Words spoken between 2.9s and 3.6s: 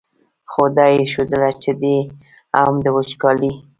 وچکالۍ.